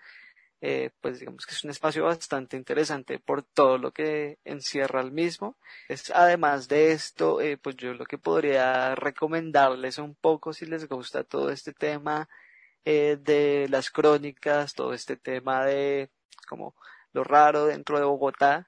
eh, 0.64 0.92
pues 1.02 1.20
digamos 1.20 1.46
que 1.48 1.56
es 1.56 1.64
un 1.64 1.72
espacio 1.72 2.06
bastante 2.06 2.56
interesante 2.56 3.18
por 3.18 3.42
todo 3.42 3.80
lo 3.80 3.92
que 3.92 4.38
encierra 4.46 5.02
el 5.02 5.12
mismo. 5.12 5.58
Es, 5.90 6.12
además 6.12 6.68
de 6.68 6.92
esto, 6.92 7.42
eh, 7.42 7.58
pues 7.58 7.76
yo 7.78 7.94
lo 7.96 8.06
que 8.06 8.20
podría 8.20 8.94
recomendarles 8.94 9.98
un 9.98 10.14
poco 10.16 10.54
si 10.54 10.68
les 10.68 10.88
gusta 10.88 11.24
todo 11.24 11.50
este 11.50 11.74
tema 11.74 12.30
eh, 12.86 13.18
de 13.20 13.68
las 13.70 13.90
crónicas, 13.90 14.74
todo 14.76 14.94
este 14.94 15.18
tema 15.18 15.66
de 15.66 16.12
como 16.48 16.76
lo 17.14 17.24
raro 17.24 17.66
dentro 17.66 17.98
de 17.98 18.06
Bogotá. 18.06 18.68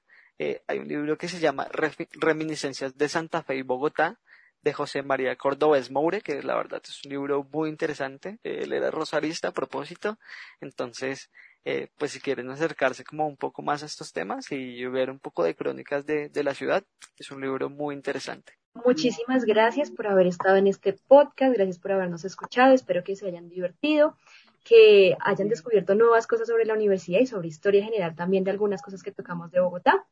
Hay 0.66 0.78
un 0.78 0.88
libro 0.88 1.16
que 1.16 1.28
se 1.28 1.38
llama 1.40 1.68
Reminiscencias 1.70 2.96
de 2.98 3.08
Santa 3.08 3.42
Fe 3.42 3.56
y 3.56 3.62
Bogotá, 3.62 4.18
de 4.62 4.72
José 4.72 5.02
María 5.02 5.36
Cordobés 5.36 5.90
Moure, 5.90 6.22
que 6.22 6.42
la 6.42 6.56
verdad 6.56 6.82
es 6.84 7.04
un 7.04 7.10
libro 7.12 7.44
muy 7.52 7.68
interesante. 7.68 8.40
Él 8.42 8.72
era 8.72 8.90
rosarista 8.90 9.48
a 9.48 9.52
propósito. 9.52 10.18
Entonces, 10.60 11.30
eh, 11.64 11.88
pues 11.96 12.12
si 12.12 12.20
quieren 12.20 12.50
acercarse 12.50 13.04
como 13.04 13.26
un 13.26 13.36
poco 13.36 13.62
más 13.62 13.82
a 13.82 13.86
estos 13.86 14.12
temas 14.12 14.50
y 14.52 14.84
ver 14.86 15.10
un 15.10 15.18
poco 15.18 15.44
de 15.44 15.54
crónicas 15.54 16.04
de, 16.04 16.28
de 16.28 16.44
la 16.44 16.54
ciudad, 16.54 16.84
es 17.18 17.30
un 17.30 17.40
libro 17.40 17.70
muy 17.70 17.94
interesante. 17.94 18.52
Muchísimas 18.84 19.44
gracias 19.44 19.90
por 19.90 20.06
haber 20.08 20.26
estado 20.26 20.56
en 20.56 20.66
este 20.66 20.92
podcast, 20.92 21.54
gracias 21.54 21.78
por 21.78 21.92
habernos 21.92 22.24
escuchado, 22.24 22.74
espero 22.74 23.04
que 23.04 23.14
se 23.14 23.26
hayan 23.26 23.48
divertido, 23.48 24.16
que 24.64 25.16
hayan 25.20 25.48
descubierto 25.48 25.94
nuevas 25.94 26.26
cosas 26.26 26.48
sobre 26.48 26.64
la 26.64 26.74
universidad 26.74 27.20
y 27.20 27.26
sobre 27.26 27.48
historia 27.48 27.84
general 27.84 28.16
también 28.16 28.42
de 28.42 28.50
algunas 28.50 28.82
cosas 28.82 29.02
que 29.02 29.12
tocamos 29.12 29.50
de 29.52 29.60
Bogotá. 29.60 30.06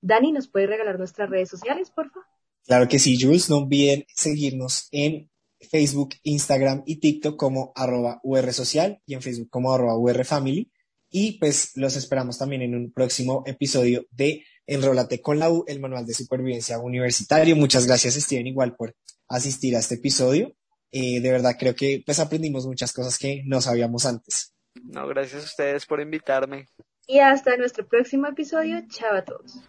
Dani, 0.00 0.32
¿nos 0.32 0.48
puede 0.48 0.66
regalar 0.66 0.98
nuestras 0.98 1.30
redes 1.30 1.50
sociales, 1.50 1.90
por 1.90 2.10
favor? 2.10 2.26
Claro 2.66 2.88
que 2.88 2.98
sí, 2.98 3.18
Jules, 3.20 3.48
no 3.48 3.58
olviden 3.58 4.04
seguirnos 4.14 4.88
en 4.90 5.30
Facebook, 5.60 6.14
Instagram 6.22 6.82
y 6.86 6.96
TikTok 6.96 7.36
como 7.36 7.72
arroba 7.74 8.20
Social 8.52 9.00
y 9.06 9.14
en 9.14 9.22
Facebook 9.22 9.50
como 9.50 9.72
arroba 9.72 9.96
urfamily. 9.96 10.70
Y 11.10 11.38
pues 11.38 11.72
los 11.76 11.96
esperamos 11.96 12.38
también 12.38 12.62
en 12.62 12.74
un 12.74 12.92
próximo 12.92 13.42
episodio 13.46 14.06
de 14.10 14.44
Enrólate 14.66 15.20
con 15.20 15.38
la 15.38 15.50
U, 15.50 15.64
el 15.66 15.80
manual 15.80 16.06
de 16.06 16.14
supervivencia 16.14 16.78
universitario. 16.78 17.56
Muchas 17.56 17.86
gracias, 17.86 18.14
Steven, 18.14 18.46
igual 18.46 18.76
por 18.76 18.94
asistir 19.28 19.74
a 19.74 19.80
este 19.80 19.96
episodio. 19.96 20.54
Eh, 20.92 21.20
de 21.20 21.30
verdad, 21.32 21.56
creo 21.58 21.74
que 21.74 22.02
pues 22.04 22.20
aprendimos 22.20 22.66
muchas 22.66 22.92
cosas 22.92 23.18
que 23.18 23.42
no 23.46 23.60
sabíamos 23.60 24.06
antes. 24.06 24.54
No, 24.84 25.08
gracias 25.08 25.42
a 25.42 25.46
ustedes 25.46 25.86
por 25.86 26.00
invitarme. 26.00 26.66
Y 27.06 27.18
hasta 27.18 27.56
nuestro 27.56 27.86
próximo 27.88 28.28
episodio. 28.28 28.82
Chao 28.88 29.16
a 29.16 29.24
todos. 29.24 29.60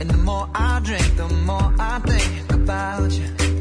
And 0.00 0.08
the 0.08 0.16
more 0.16 0.48
I 0.54 0.80
drink, 0.80 1.16
the 1.16 1.28
more 1.44 1.74
I 1.78 2.00
think 2.00 2.50
about 2.52 3.12
you. 3.12 3.59